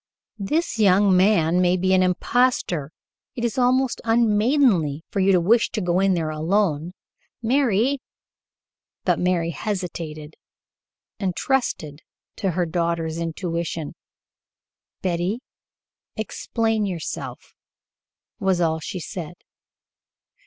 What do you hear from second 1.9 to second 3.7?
an impostor. It is